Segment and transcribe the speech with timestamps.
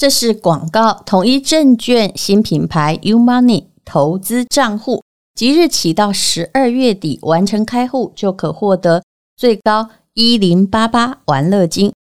[0.00, 5.02] 这是广告，统一证券新品牌 U Money 投资账户，
[5.34, 9.02] 即日起到十二月底完成开户，就可获得
[9.36, 11.92] 最高一零八八玩乐金。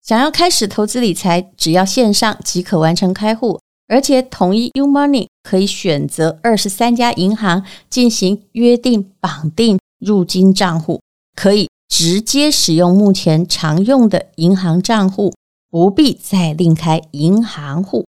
[0.00, 3.58] 想要开始投资理财，只要线上即可完成开户，
[3.88, 11.00] 而且统一 U Money 可以选择二十三家银行进行约定绑定入金账户，
[11.34, 15.32] 可以直接使用目前常用的银行账户。
[15.70, 18.04] 不必再另开银行户。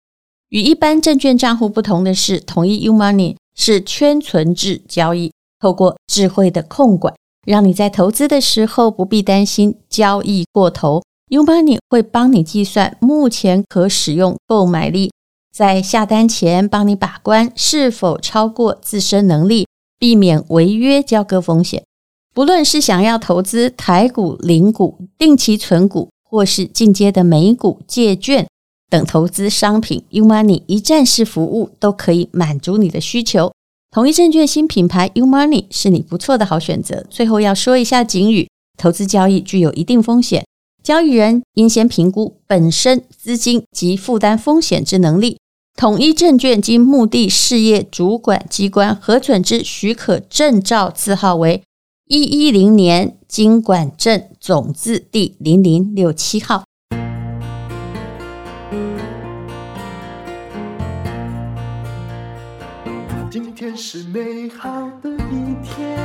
[0.49, 7.15] 与一般证券账户不同的是，统一 U Money 是圈存制交易，透过智慧的控管，
[7.47, 11.03] 让你在投资的时候不必担心交易过头。
[11.31, 15.13] U Money 会帮你计算目前可使用购买力，
[15.53, 19.67] 在下单前帮你把关是否超过自身能力，
[19.99, 21.85] 避免违约交割风险。
[22.33, 26.09] 不论是想要投资台股、零股、定期存股。
[26.29, 28.47] 或是进阶的美股、借券
[28.91, 33.53] 等投资商品，U Money 一站式服务都可以满足你的需求。
[33.91, 37.07] 统一证券新品牌 U Money 是你不错的好选择。
[37.09, 40.45] 最后要说一下警语：投资交易具有一定风险，
[40.83, 45.39] 交易人应先评估本身资金及负担风险之能力。
[45.77, 51.63] 统一证券经目的事业主管机关核准之许可证照字号为
[52.07, 53.18] 一一零年。
[53.29, 56.65] 金管证总字第零零六七号。
[63.31, 65.99] 今天是美好的一天。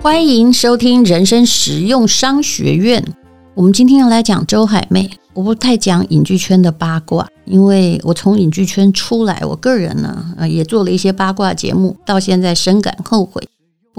[0.00, 3.04] 欢迎收听人生实用商学院。
[3.52, 5.10] 我们今天要来讲周海媚。
[5.34, 13.46] 我不太讲影剧圈的八卦，因为我从影剧圈出来，我个人呢，呃，也做了一些八卦节目，到现在深感后悔。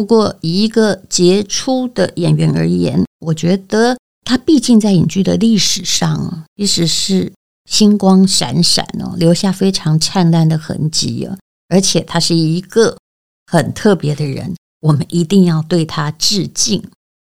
[0.02, 7.32] 不过，以一个杰出的演员而言，我觉得他毕竟在影剧的历史上，其实是
[7.70, 11.38] 星光闪闪哦，留下非常灿烂的痕迹啊。
[11.70, 12.98] 而且他是一个
[13.46, 16.84] 很特别的人，我们一定要对他致敬。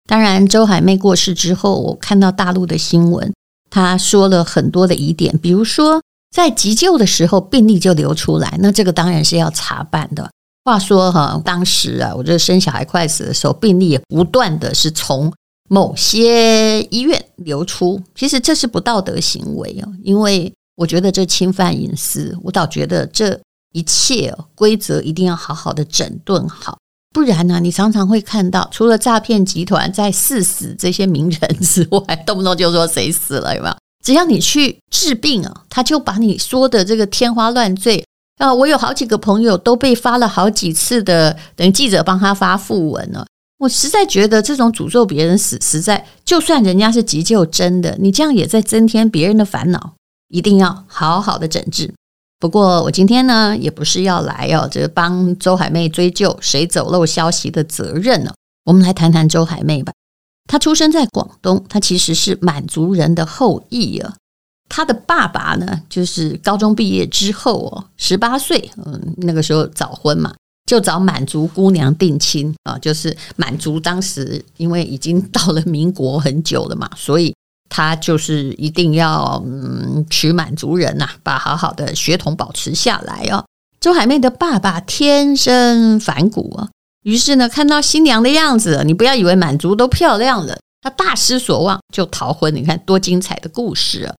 [0.10, 3.32] 当然，周海媚过世之后，我看到大陆的新闻，
[3.70, 6.02] 他说了很多的疑点，比如说
[6.36, 10.32] 在急救的时候病历就流出来，那这个当然是要查办的。
[10.66, 15.32] 话说哈，当时啊，我这生小孩快死的时候，病历也不断的是从
[15.70, 18.02] 某些医院流出。
[18.16, 22.36] 其实这是不道德行为啊，因为我觉得这侵犯隐私。
[22.42, 23.40] 我倒觉得这
[23.74, 26.80] 一切规则一定要好好的整顿好，
[27.14, 33.78] 不然呢，你常常会看到，除了诈骗集团在赐死这些名人之外， 动不动就说谁死了，有没有？
[34.04, 38.04] 只要你去治病啊，他就把你说的这个天花乱坠。
[38.38, 43.26] 啊，我有好几个朋友都被发了好几次的，等记者帮他发訃文了。
[43.60, 49.94] 我实在觉得这种诅咒别人死，实在就算人家是急救真的，你这样也在增添别人的烦恼。
[50.28, 51.94] 一定要好好的整治。
[52.40, 58.34] 不过我今天呢，也不是要来哦，这帮周海媚追究谁走漏消息的责任呢？
[58.66, 59.94] 我们来谈谈周海媚吧。
[60.48, 64.16] 她出生在广东，她其实是满族人的后裔啊。
[64.68, 70.34] 他的爸爸呢，就是高中毕业之后哦，十八岁，嗯，那个时候早婚嘛，
[70.66, 72.78] 就找满族姑娘定亲啊。
[72.80, 77.34] 就是满族当时因为已经到了民国很久了嘛，所以
[77.70, 83.46] 他就是一定要嗯娶满族人呐，把好好的血统保持下来哦。
[83.80, 86.70] 周海媚的爸爸天生反骨啊，
[87.04, 92.54] 于是呢，看到新娘的样子，你不要以为满族都漂亮了，他大失所望，就逃婚。
[92.56, 94.16] 你看多精彩的故事啊！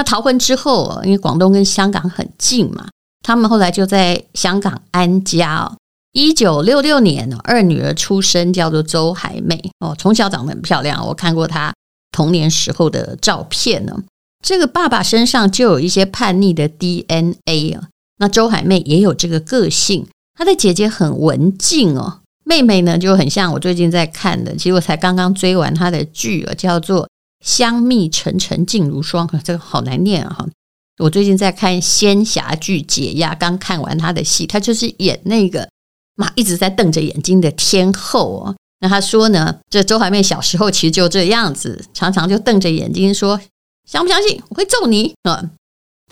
[0.00, 2.88] 那逃婚之后，因为广东跟香港很近嘛，
[3.22, 5.76] 他们后来就在香港安家哦。
[6.12, 11.74] 一九六六年，二女儿出生，叫做周海媚哦，从小长得很漂亮，我看过她
[12.12, 13.94] 童年时候的照片呢。
[14.42, 17.88] 这个爸爸身上就有一些叛逆的 DNA 啊。
[18.20, 27.06] 那周海媚也有这个个性，她的姐姐很文静哦，妹妹呢就很像我最近在看的，其实我才刚刚追完她的剧啊，叫做。
[27.44, 30.46] 香蜜沉沉烬如霜， 这个好难念啊！
[30.98, 35.68] 我最近在看仙侠剧《解压》，刚看完他的戏，他就是演那个
[36.16, 38.56] 嘛，一直在瞪着眼睛的天后哦。
[38.80, 43.40] 那他说呢，这周海媚小时候其实就这样子，常常就瞪着眼睛说
[43.88, 44.42] ：“相不相信？
[44.48, 45.50] 我会揍你啊！”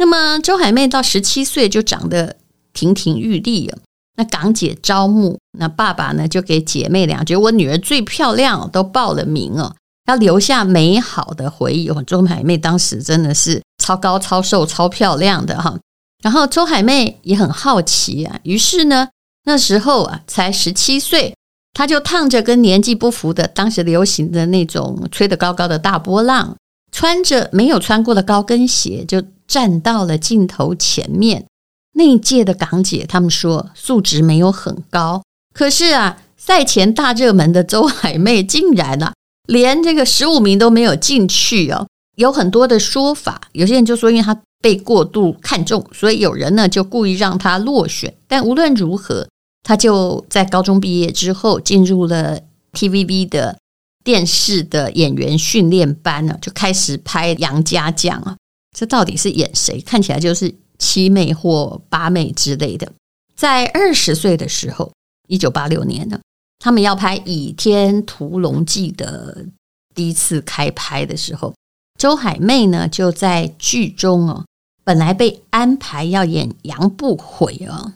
[0.00, 2.36] 那么周海媚到十七岁就长得
[2.72, 3.78] 亭亭玉立了。
[4.16, 9.76] 那港姐招募，那爸爸呢就给姐妹俩，觉得我女儿最漂亮，都报了名哦。
[10.08, 12.02] 要留下美好的回忆哦。
[12.04, 15.78] 周海媚当时真的是超高、超瘦、超漂亮的哈。
[16.22, 19.08] 然后周海媚也很好奇啊，于是呢，
[19.44, 21.32] 那时候啊才十七岁，
[21.72, 26.56] 她就烫着跟年纪不符的当时流行的那种吹得高高的大波浪，
[26.90, 31.46] 穿着没有穿过的高跟鞋，就站到了镜头前面。
[31.94, 35.22] 那一届的港姐，他们说素质没有很高，
[35.54, 39.12] 可是啊，赛前大热门的周海媚竟然啊，
[39.48, 41.88] 连这个十五名都没有进去哦。
[42.16, 48.14] 有很多的说法，有些人就说因为他被过度看重，所以有人呢就故意让他落选。
[48.28, 49.28] 但无论如何，
[49.62, 52.40] 他就在高中毕业之后进入了
[52.72, 53.58] TVB 的
[54.04, 58.36] 电视的演员训练班呢，就开始拍《杨家将》啊。
[58.76, 59.80] 这到底是演谁？
[59.80, 60.54] 看起来就是。
[60.80, 62.92] 七妹或八妹之类的，
[63.34, 64.92] 在二十岁的时候，
[65.26, 66.20] 一九八六年呢，
[66.58, 69.46] 他们要拍《倚天屠龙记》的
[69.94, 71.54] 第一次开拍的时候，
[71.98, 74.44] 周海媚呢就在剧中哦，
[74.84, 77.92] 本来被安排要演杨不悔哦，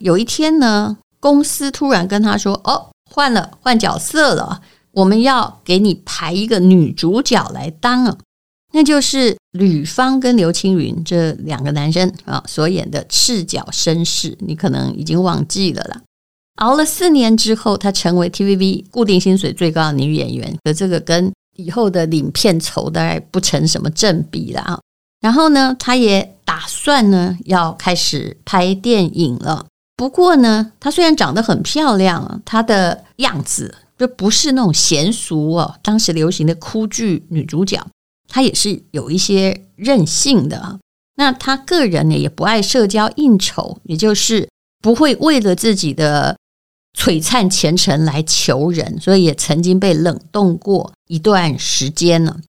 [0.00, 4.62] 有一天呢，公司突然跟他说：“哦，换了，换角色了，
[4.92, 8.18] 我们要给你排一个女主角来当啊。”
[8.72, 16.00] 那就是吕方跟刘青云这两个男生啊所演的《赤脚绅士》，你可能已经忘记了啦。
[16.60, 24.80] 熬了四年之后，她成为 TVB 固定薪水最高的女演员，可这个跟以后的领片酬大概不成什么正比了啊。
[25.20, 29.66] 然后呢，她也打算呢要开始拍电影了。
[29.96, 37.78] 不过呢，她虽然长得很漂亮，她的样子就不是那种娴俗哦，当时流行的哭剧女主角。
[38.28, 40.78] 她也是有一些任性的，
[41.16, 44.48] 那她个人呢也不爱社交应酬，也就是
[44.80, 46.36] 不会为了自己的
[46.96, 52.40] 璀璨前程来求人，所以也曾经被冷冻过一段时间呢。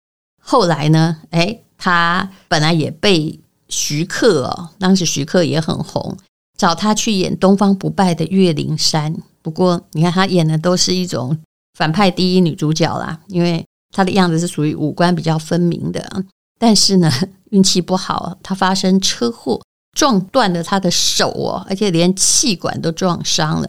[0.41, 3.39] 后来呢，诶，他本来也被
[3.69, 6.17] 徐克哦，当时徐克也很红，
[6.57, 9.15] 找他去演《东方不败》的岳灵珊。
[9.41, 11.37] 不过你看他演的都是一种
[11.77, 13.65] 反派第一女主角啦，因为。
[13.93, 16.23] 他的样子是属于五官比较分明的，
[16.57, 17.11] 但是呢，
[17.49, 19.61] 运气不好，他发生车祸，
[19.91, 23.67] 撞断了他的手哦，而且连气管都撞伤了。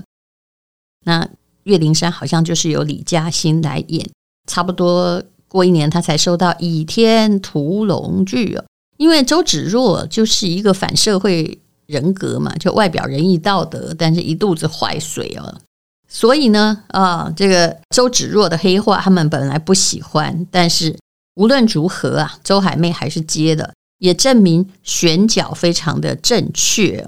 [1.05, 1.29] 那
[1.65, 4.09] 岳灵珊好像就是由李嘉欣来演，
[4.49, 8.65] 差不多过一年，他才收到《倚天屠龙记》哦。
[8.97, 15.61] 因为周芷若就是一个反社会人格嘛，就外表仁义道德，但是一肚子坏水哦。
[16.09, 20.97] 所以呢，啊，这个周芷若的黑话，他们本来不喜欢，但是
[21.35, 27.05] 无论如何啊，周海媚还是接的，也证明选角非常的正确。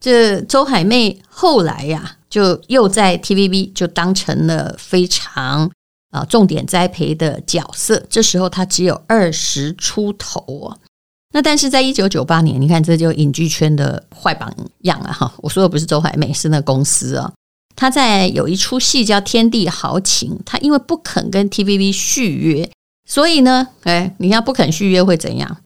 [0.00, 5.70] 这周海媚后来呀、就又在 TVB 就当成了非常
[6.10, 8.02] 啊重点栽培的角色。
[8.08, 10.78] 这时候他只有二十出头哦。
[11.34, 14.50] 那但是在一九九八年，你看这就影剧圈的坏榜
[14.80, 15.12] 样啊！
[15.12, 17.30] 哈，我说的不是周海媚，是那公司啊。
[17.76, 22.70] 他在有一出戏叫《天地豪情》，他因为不肯跟 TVB 续约，
[23.06, 25.58] 所以呢，哎，你要不肯续约会怎样？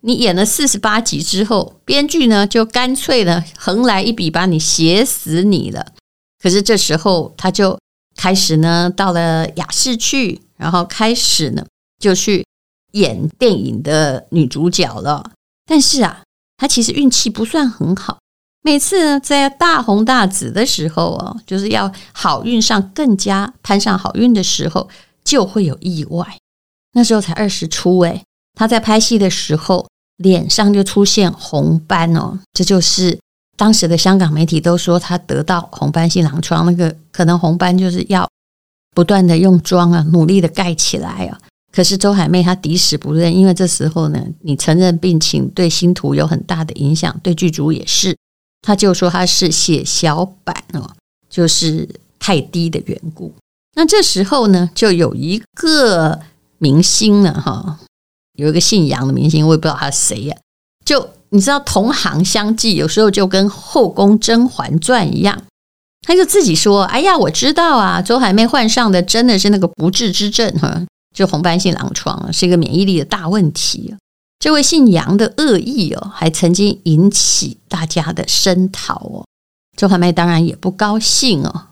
[0.00, 5.84] 你演了四十八集之后，编剧呢就干脆呢横来一笔把你写死你了。
[6.40, 7.78] 可是这时候他就
[8.16, 11.66] 开始呢到了亚视去，然后开始呢
[11.98, 12.44] 就去
[12.92, 15.32] 演电影的女主角了。
[15.66, 16.22] 但是啊，
[16.56, 18.18] 他其实运气不算很好。
[18.62, 24.88] 每次呢，在大红大紫的时候哦，就是要好运上更加攀上好运的时候，
[25.24, 26.38] 就会有意外。
[26.92, 28.24] 那时候才二十出诶，
[28.58, 33.16] 他在拍戏的时候脸上就出现红斑哦，这就是
[33.56, 36.66] 当时的香港媒体都说他得到红斑性狼疮。
[36.66, 38.28] 那个可能红斑就是要
[38.96, 41.38] 不断的用妆啊，努力的盖起来啊。
[41.70, 48.16] 可是周海媚她抵死不认，因为这时候呢，你承认病情对星途有很大的影响，对剧组也是。
[48.62, 50.90] 他就说他是血小板哦，
[51.30, 53.32] 就是太低的缘故。
[53.76, 56.18] 那这时候呢，就有一个
[56.58, 57.78] 明星了哈，
[58.38, 60.36] 有一个姓杨的明星，我也不知道他是谁呀。
[60.84, 65.42] 就你知道，同行相忌，有时候就跟《后宫甄嬛传》一样。
[66.06, 73.94] 他就自己说：“哎呀，我知道啊，周海媚患上的真的是那个不治之症哈，就红斑性狼疮，是一个免疫力的大问题。”
[74.38, 79.26] 这位姓杨的恶意哦，还曾经引起大家的声讨哦。
[79.76, 81.66] 周海媚当然也不高兴哦。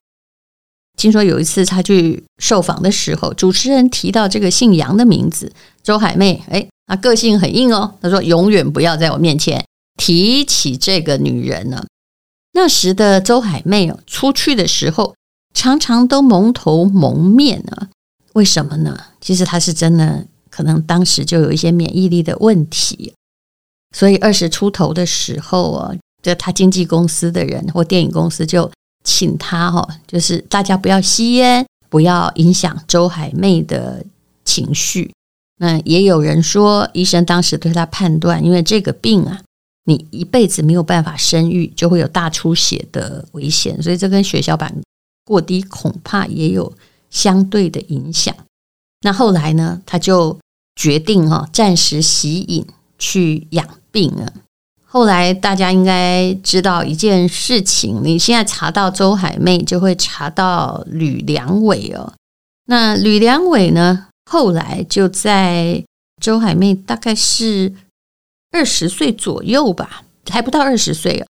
[0.96, 7.94] 听说有一次他去受访的时候，主持人提到这个姓杨的名字，周海媚哎，她个性很硬哦。
[8.00, 9.64] 她说：“永远不要在我面前
[9.96, 11.84] 提起这个女人呢。”
[12.52, 15.14] 那时的周海媚哦，出去的时候
[15.54, 17.88] 常常都蒙头蒙面啊。
[18.32, 18.98] 为什么呢？
[19.20, 20.26] 其实她是真的。
[20.48, 23.12] 可能当时就有一些免疫力的问题，
[23.94, 28.70] 所以二十出头的时候啊，这他经纪公司的人或电影公司就
[29.06, 34.04] 请他哈，就是大家不要吸烟，不要影响周海媚的
[34.44, 35.12] 情绪。
[35.58, 39.40] 那也有人说，医生当时对他判断，因为这个病啊，
[39.84, 44.74] 你一辈子没有办法生育，就会有大出血的危险，所以这跟血小板
[45.24, 46.70] 过低恐怕也有
[47.08, 48.34] 相对的影响。
[49.02, 50.36] 那后来呢，他就
[50.74, 52.66] 决定哈、哦，暂时息影
[52.98, 54.32] 去养病了。
[54.96, 62.14] 后来大家应该知道一件事情，你现在查到周海媚，就会查到吕良伟哦。
[62.64, 65.84] 那吕良伟呢，后来就在
[66.18, 67.74] 周海媚大概是
[68.50, 71.26] 二十岁左右吧，还不到二十岁哦，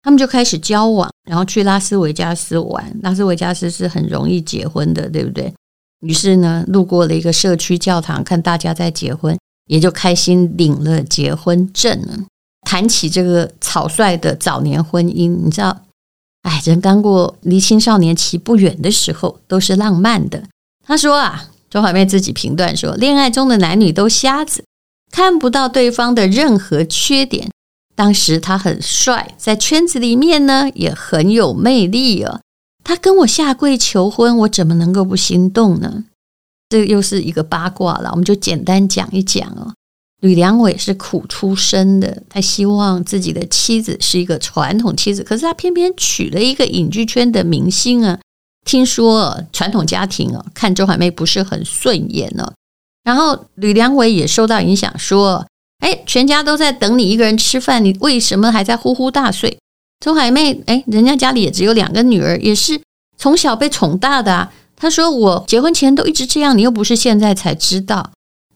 [0.00, 2.98] 他们就开始交往，然后去拉斯维加斯玩。
[3.02, 5.52] 拉斯维加斯是很容易结婚的，对不对？
[6.00, 12.18] 于是呢，路过了一个社区教堂，看大家在结婚，也就开心领了结婚证了。
[12.70, 15.76] 谈起这个草率的早年婚姻，你知道，
[16.42, 20.44] 哎，人刚过离青少年期不远的时候，都是浪漫的。
[20.86, 24.62] 他说啊，周海媚自己评断说，恋爱中的男女都瞎子，
[25.10, 27.50] 看不到对方的任何缺点。
[27.96, 32.40] 当时他很帅，在圈子里面呢也很有魅力哦。
[32.84, 36.04] 他跟我下跪求婚，我怎么能够不心动呢？
[36.68, 39.74] 这又是一个八卦了，我们就简单讲一讲哦。
[40.20, 48.18] 吕良伟是苦出身的，他希望自己的妻子是一个传统妻子，可是他偏偏娶了一个影剧圈的明星啊。
[48.66, 52.52] 听说传统家庭啊，看周海媚不是很顺眼呢。
[53.02, 55.46] 然后吕良伟也受到影响，说
[55.82, 59.58] ：“哎，全家都在等你一个人吃饭，你为什么还在呼呼大睡？”
[60.04, 62.78] 周海媚，哎，人家家里也只有两个女儿，也是
[63.16, 64.52] 从小被宠大的啊。
[64.76, 68.10] 他说：“我结婚前都一直这样，你又不是现在才知道。”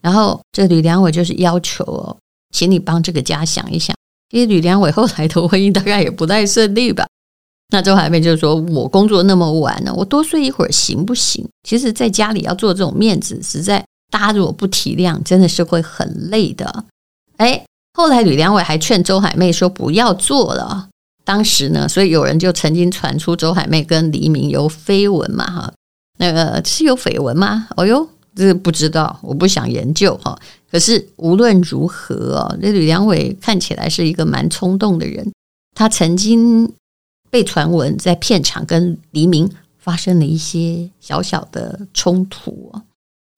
[0.04, 2.14] 然后这吕良伟就是要求哦，
[2.54, 3.96] 请你帮这个家想一想。
[4.32, 7.06] 因为吕良伟后来的婚姻大概也不太顺利吧。
[7.70, 16.84] 那周海媚就说：“我工作那么晚了，我多睡一会儿行不行？”其实，在家里要做这种面子，实在大家如果不体谅，真的是会很累的。
[17.38, 20.88] 哎，后来吕良伟还劝周海媚说：“不要做了。”
[21.24, 25.72] 当时呢，所以有人就曾经传出周海媚跟黎明有绯闻嘛，哈，
[26.18, 27.68] 那个是有绯闻吗？
[27.76, 28.06] 哦哟。
[28.34, 30.38] 这不知道，我不想研究哈。
[30.70, 35.32] 可是无论如何啊，这吕良伟看起来是一个蛮冲动的人。
[35.74, 36.72] 他曾经
[37.30, 42.72] 被传闻在片场跟黎明发生了一些小小的冲突。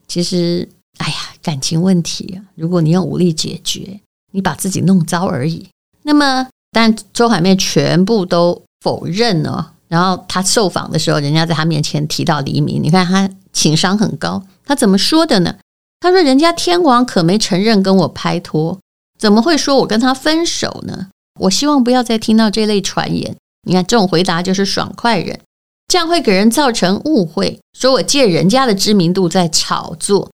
[0.07, 4.01] 其实，哎呀，感情问题啊，如果你用武力解决，
[4.33, 5.67] 你把自己弄糟而已。
[6.03, 9.73] 那么，但周海媚全部都否认了。
[9.89, 14.43] 然后他受访的时候，人家在他面前提到黎明，你看他情商很高。
[14.67, 15.57] 他怎么说的呢？
[15.99, 18.79] 他说：“人家天王可没承认跟我拍拖，
[19.19, 21.09] 怎么会说我跟他分手呢？
[21.41, 23.35] 我希望不要再听到这类传言。
[23.67, 25.41] 你看这种回答就是爽快人，
[25.89, 30.31] 这样会给人造成误会，说我借人家的知名度在炒作。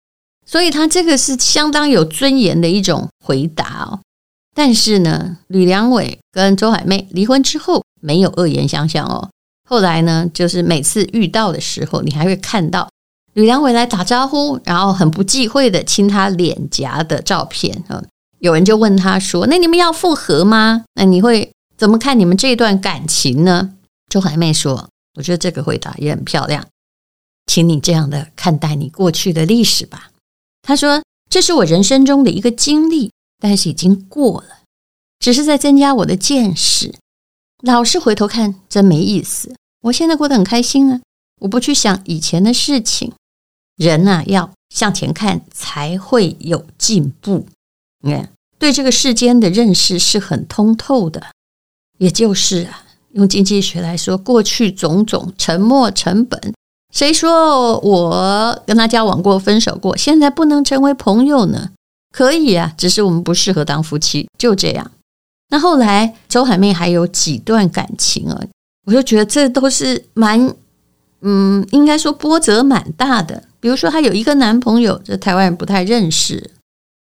[0.47, 4.01] 所以他这个是相当有尊严的一种回答哦。
[4.57, 9.29] 但是呢，吕良伟跟周海媚离婚之后没有恶言相向哦。
[9.69, 12.89] 后来呢，就是每次遇到的时候，你还会看到。”
[13.35, 17.85] 吕良伟来打招呼，然后很不忌讳的亲他脸颊的照片。
[18.41, 20.85] 有人就问他说：“那你们要复合吗？
[20.95, 23.75] 那你会怎么看你们这段感情呢？”
[24.11, 26.67] 周海媚说：“我觉得这个回答也很漂亮，
[27.47, 30.11] 请你这样的看待你过去的历史吧。”
[30.63, 34.61] 他说：“这是我人生中的一个经历，但是已经过了，
[35.21, 36.95] 只是在增加我的见识。
[37.63, 39.55] 老是回头看真没意思。
[39.83, 41.01] 我现在过得很开心啊，
[41.43, 43.13] 我不去想以前的事情。”
[43.81, 47.47] 人呐、啊，要向前看，才会有进步。
[48.05, 51.29] 你看，对这个世间的认识是很通透的。
[51.97, 56.39] 也就是啊，用经济学来说，过去种种沉没成本。
[56.93, 61.71] 谁说我跟他交往过、分手过，现在不能成为朋友呢？
[62.13, 64.91] 可以啊，只是我们不适合当夫妻，就这样。
[65.49, 68.45] 那后来，周海媚还有几段感情啊，
[68.87, 70.55] 我就觉得这都是蛮，
[71.23, 73.45] 嗯，应该说波折蛮大的。
[73.61, 76.51] 比如说，她有一个男朋友，这台湾人不太认识，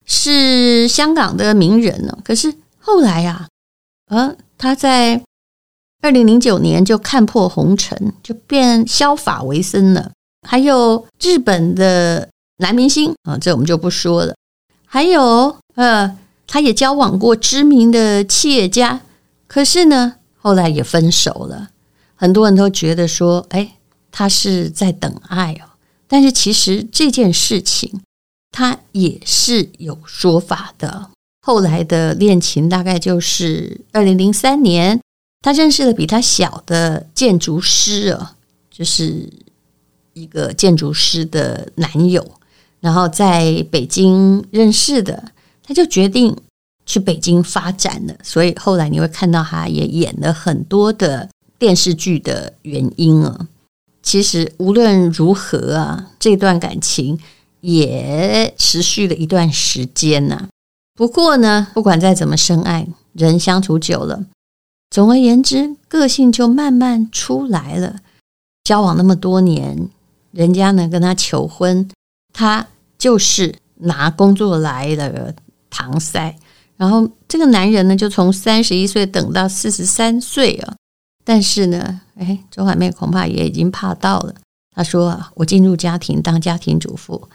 [0.05, 2.17] 是香港的名人呢。
[2.23, 3.47] 可是后来呀，
[4.09, 5.23] 呃，她在
[6.01, 10.11] 二零零九年就看破红尘，就变削发为僧了。
[10.47, 14.35] 还有日本的男明星啊，这我们就不说了。
[14.85, 19.01] 还有呃，他也交往过知名的企业家，
[19.47, 21.69] 可是呢，后来也分手了。
[22.15, 23.75] 很多人都觉得说，哎，
[24.11, 25.69] 他是在等爱哦。
[26.07, 28.01] 但是其实这件事情，
[28.51, 31.11] 他也是有说法的。
[31.41, 34.99] 后来的恋情大概就是二零零三年，
[35.41, 38.29] 他认识了比他小的建筑师哦，
[38.69, 39.29] 就是
[40.13, 42.33] 一个建筑师的男友。
[42.79, 46.35] 然后在北京认识的，他就决定
[46.85, 48.15] 去北京发展了。
[48.23, 53.47] 所以后来你会看到他也演了很多的电视剧的原因啊。
[54.01, 57.19] 其实无论如何啊，这段感情
[57.61, 60.47] 也持续了一段时间呐。
[60.95, 64.25] 不过呢，不管再怎么深爱，人相处久了，
[64.89, 67.97] 总而言之，个性就慢慢出来了。
[68.63, 69.89] 交往那么多年，
[70.31, 71.89] 人家呢跟他求婚，
[72.33, 75.33] 他就是拿工作来了
[75.71, 76.35] 搪塞。
[76.77, 80.75] 然后这个男人呢，就从三十一岁等到四十三岁啊。
[81.29, 84.33] 但是呢，哎，周海媚恐怕也已经怕到了。
[84.75, 87.29] 她说：“啊我进入家庭当家庭主妇，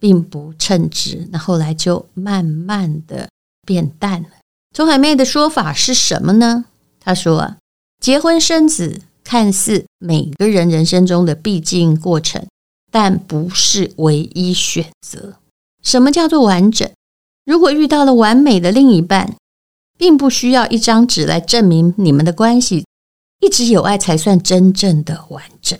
[0.00, 1.28] 并不称职。
[1.30, 3.28] 那后来就慢慢的
[3.64, 4.28] 变淡了。”
[4.74, 6.64] 周海媚的说法是什么呢？
[6.98, 7.58] 她说：“啊，
[8.00, 12.44] 结婚生子看似每个人人生中的必经过程，
[12.90, 15.36] 但不是唯一选择。
[15.80, 16.90] 什么叫做完整？
[17.46, 19.36] 如果遇到了完美的另一半，
[19.96, 22.84] 并不需要一张纸来证明你们的关系。”
[23.40, 25.78] 一直有爱才算真正的完整。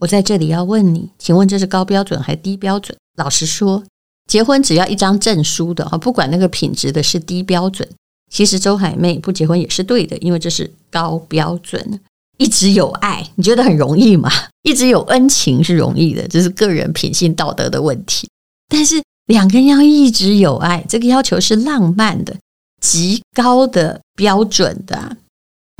[0.00, 2.96] 我在这里要问你，请问这是高标准还是低标准？
[3.16, 3.82] 老实说，
[4.26, 7.88] 结婚只要一张证书的哈，不管那个品质的是低标准，
[8.32, 12.00] 其实周海媚不结婚也是对的，因为这是高标准。
[12.38, 14.28] 一直有爱，你觉得很容易吗？
[14.62, 18.28] 一直有恩情是容易的，这是个人品性道德的问题。
[18.68, 22.34] 但是两个人要一直有爱，这个要求是浪漫的、
[22.80, 25.16] 极高的标准的。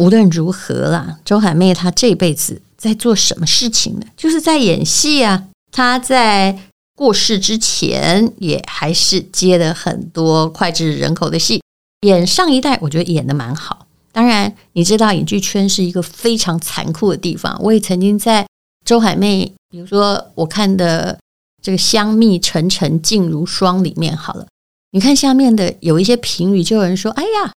[0.02, 4.06] 无论如何啦，周海媚她这辈子在做什么事情呢？
[4.16, 5.44] 就是在演戏啊。
[5.70, 6.58] 她在
[6.96, 11.62] 过世之前也还是接了很多脍炙人口的戏，
[12.00, 13.86] 演上一代我觉得演得蛮好。
[14.10, 17.56] 当然，你知道影剧圈是一个非常残酷的地方。
[17.62, 18.44] 我也曾经在
[18.84, 21.16] 周海媚，比如说我看的
[21.62, 24.48] 这个《香蜜沉沉烬如霜》里面，好了，
[24.90, 27.52] 你看下面的有一些评语，就有人说：“哎呀。”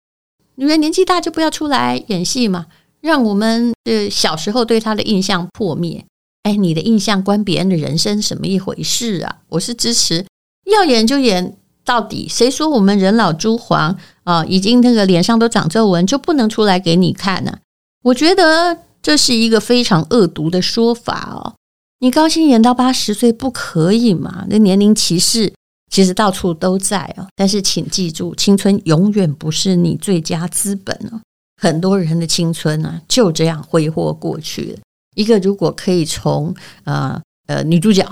[0.56, 2.66] 女人年纪大就不要出来演戏嘛，
[3.00, 6.04] 让我们呃小时候对她的印象破灭。
[6.44, 9.38] 哎，你的印象关别人的人生什么一回事啊？
[9.48, 10.26] 我是支持
[10.70, 12.28] 要演就演到底。
[12.28, 17.58] 谁说我们人老珠黄啊，已经那个脸上都长皱纹就不能出来给你看呢？
[18.04, 21.54] 我觉得这是一个非常恶毒的说法哦。
[22.00, 24.44] 你高兴演到八十岁不可以嘛？
[24.50, 25.54] 那年龄歧视。
[25.94, 31.20] 其实到处都在哦，但是请记住，青春永远不是你最佳资本哦。
[31.62, 34.78] 很多人的青春啊，就这样挥霍过去了。
[35.14, 36.52] 一个如果可以从
[36.82, 38.04] 呃呃女主角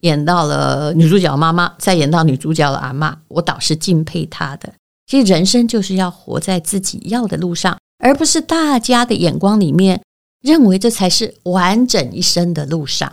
[0.00, 4.72] 演到了女主角妈妈，再演到女主角的阿嬷，我倒是敬佩她的。
[5.06, 10.00] 其实人生就是要活在自己要的路上，而不是大家的眼光里面
[10.40, 13.12] 认为这才是完整一生的路上。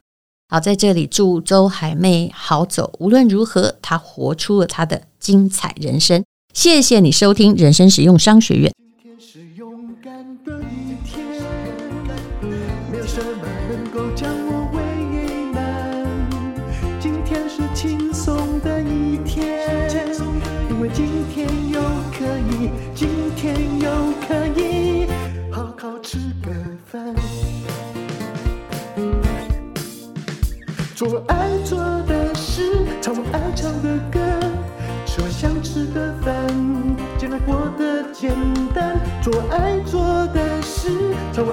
[0.52, 2.92] 好，在这里祝周海媚好走。
[2.98, 6.24] 无论如何，她活出了她的精彩人生。
[6.56, 8.74] 谢谢你收听人生使用商学院。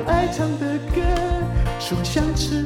[0.06, 1.00] 爱唱的歌，
[1.78, 2.65] 说想吃